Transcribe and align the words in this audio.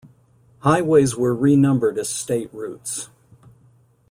Highways 0.61 1.15
were 1.15 1.31
renumbered 1.35 1.99
as 1.99 2.09
state 2.09 2.51
routes. 2.55 3.07